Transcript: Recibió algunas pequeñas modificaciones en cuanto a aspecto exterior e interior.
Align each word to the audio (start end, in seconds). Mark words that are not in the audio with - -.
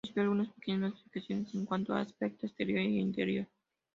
Recibió 0.03 0.23
algunas 0.23 0.49
pequeñas 0.53 0.79
modificaciones 0.81 1.53
en 1.53 1.63
cuanto 1.67 1.93
a 1.93 1.99
aspecto 2.01 2.47
exterior 2.47 2.79
e 2.79 2.85
interior. 2.85 3.45